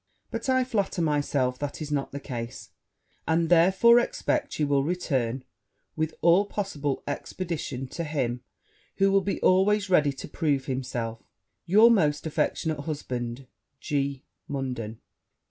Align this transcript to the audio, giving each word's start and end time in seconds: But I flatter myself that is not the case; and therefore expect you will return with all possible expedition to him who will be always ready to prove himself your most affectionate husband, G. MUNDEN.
But 0.31 0.49
I 0.49 0.63
flatter 0.63 0.99
myself 0.99 1.59
that 1.59 1.79
is 1.79 1.91
not 1.91 2.11
the 2.11 2.19
case; 2.19 2.69
and 3.27 3.49
therefore 3.49 3.99
expect 3.99 4.57
you 4.59 4.65
will 4.65 4.83
return 4.83 5.43
with 5.95 6.15
all 6.21 6.47
possible 6.47 7.03
expedition 7.07 7.85
to 7.89 8.03
him 8.03 8.41
who 8.95 9.11
will 9.11 9.21
be 9.21 9.39
always 9.43 9.91
ready 9.91 10.11
to 10.11 10.27
prove 10.27 10.65
himself 10.65 11.21
your 11.67 11.91
most 11.91 12.25
affectionate 12.25 12.79
husband, 12.79 13.45
G. 13.79 14.23
MUNDEN. 14.47 14.97